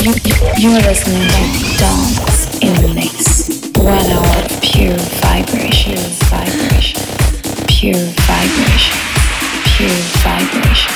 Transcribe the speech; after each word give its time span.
You're 0.00 0.80
listening 0.80 1.28
to 1.28 1.76
Dance 1.76 2.58
in 2.62 2.72
the 2.80 2.88
Mix. 2.94 3.50
One 3.76 4.00
hour 4.08 4.48
pure 4.62 4.96
vibration, 5.20 5.98
vibration, 6.32 7.04
pure 7.68 8.08
vibration, 8.24 8.96
pure 9.76 10.00
vibration. 10.24 10.92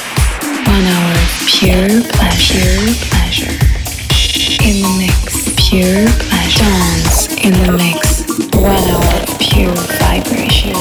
One 0.65 0.87
hour 0.89 1.17
pure 1.45 2.01
pleasure, 2.17 2.81
pleasure. 3.13 3.53
In 4.65 4.81
the 4.81 4.97
mix, 4.97 5.53
pure 5.69 6.09
pleasure. 6.25 6.65
Dance 6.65 7.29
in 7.45 7.53
the 7.61 7.73
mix. 7.77 8.25
One 8.57 8.89
hour 8.89 9.21
of 9.21 9.39
pure 9.39 9.77
vibration, 10.01 10.73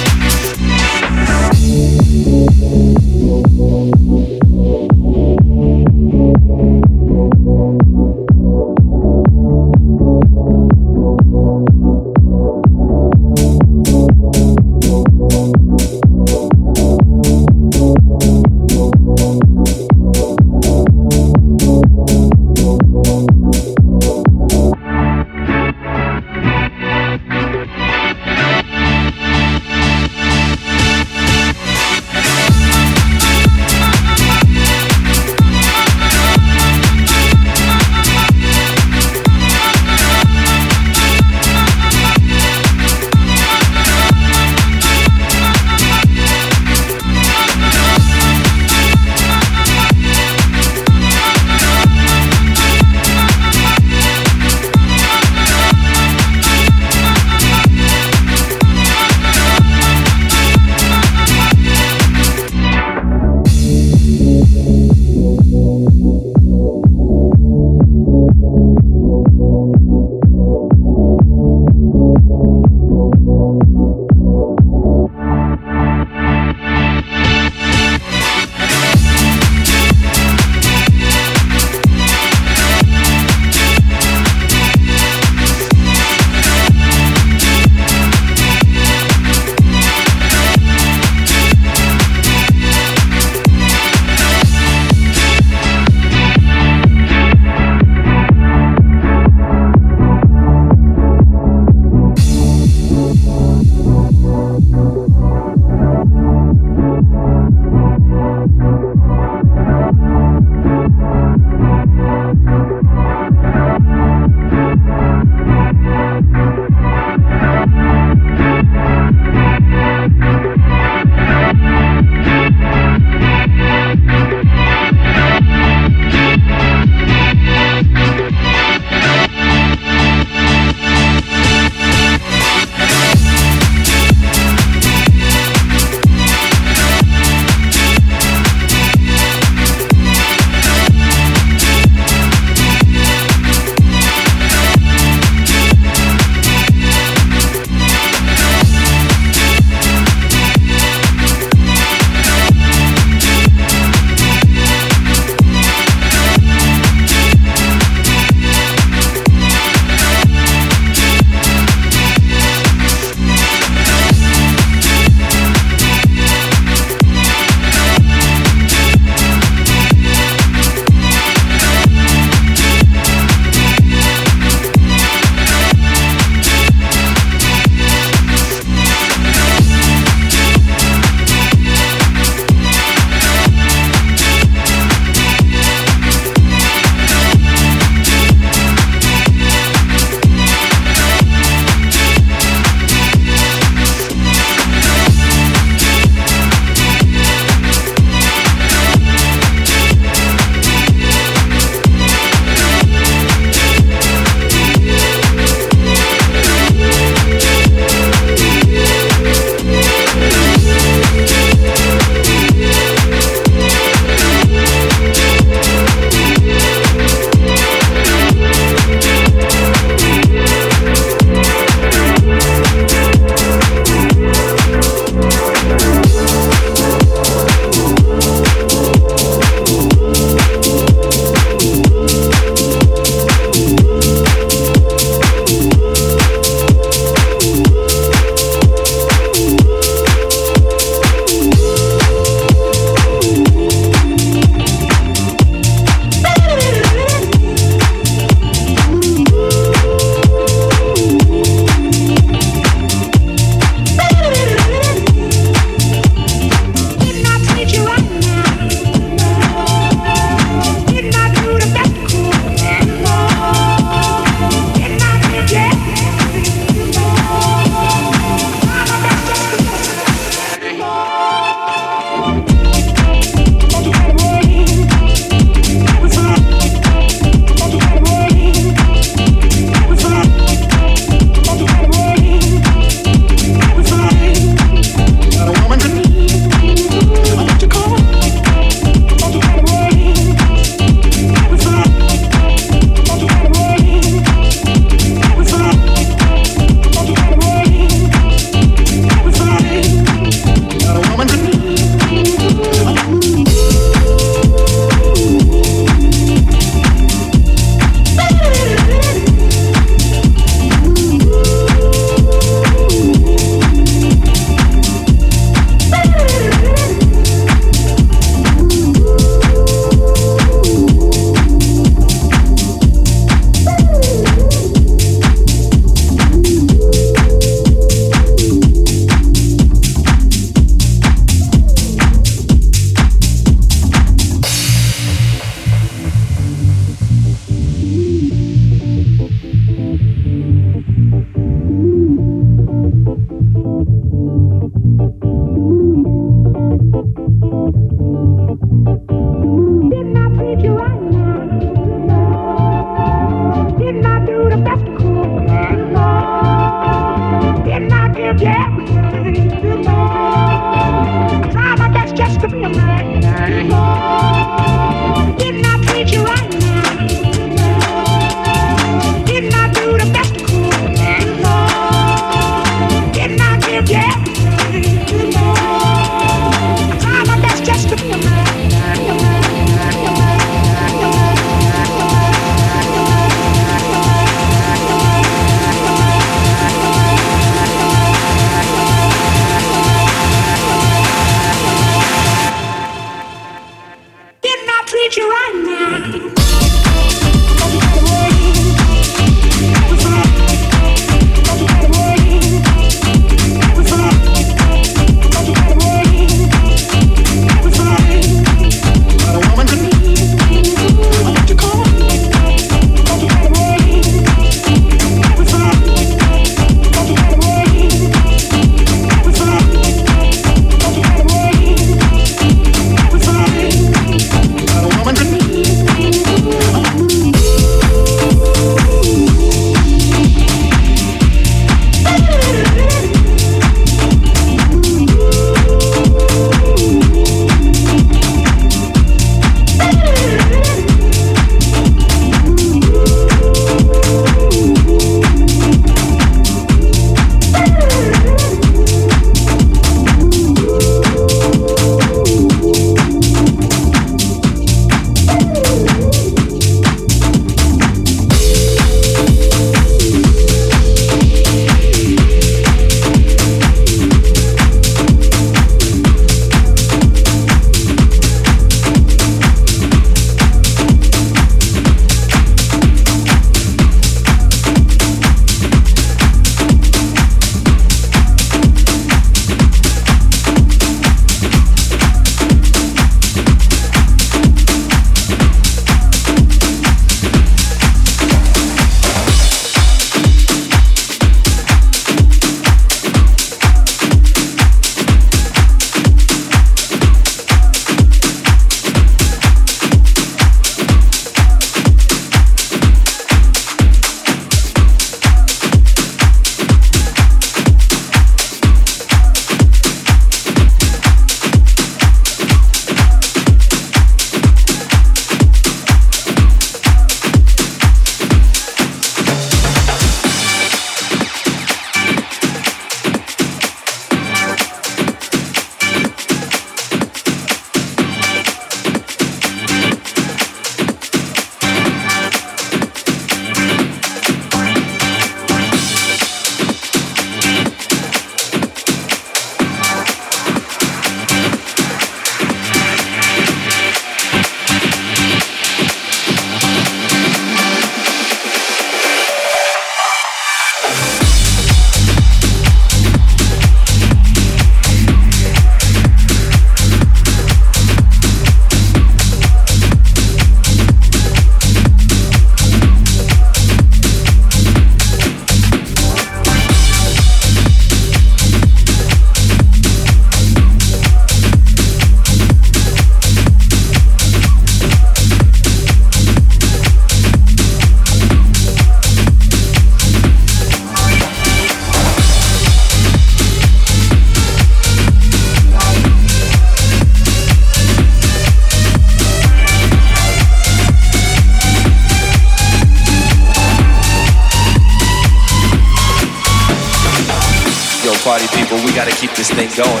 this 599.41 599.49
thing 599.49 599.85
going. 599.85 600.00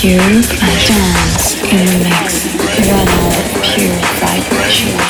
pure 0.00 0.16
dance 0.16 1.60
in 1.72 1.84
the 1.84 2.08
mix. 2.08 2.46
One 2.86 3.08
hour 3.08 3.32
pure 3.64 3.98
vibration. 4.20 5.07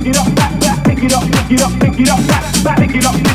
pick 0.00 0.14
it 0.14 0.18
up, 0.18 0.34
back, 0.34 0.60
back, 0.60 0.84
pick 0.84 1.04
it 1.04 1.12
up, 1.12 1.22
pick 1.22 1.50
it 1.50 1.62
up, 1.62 1.72
pick 1.80 2.00
it 2.00 2.08
up, 2.08 2.26
back, 2.26 2.64
back, 2.64 2.78
pick 2.78 2.96
it 2.96 3.04
up. 3.04 3.29